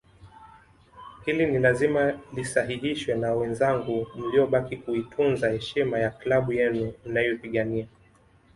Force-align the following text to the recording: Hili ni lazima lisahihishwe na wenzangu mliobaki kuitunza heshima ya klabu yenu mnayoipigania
Hili 1.25 1.45
ni 1.45 1.59
lazima 1.59 2.13
lisahihishwe 2.33 3.15
na 3.15 3.33
wenzangu 3.33 4.07
mliobaki 4.15 4.77
kuitunza 4.77 5.49
heshima 5.51 5.99
ya 5.99 6.09
klabu 6.09 6.53
yenu 6.53 6.93
mnayoipigania 7.05 7.87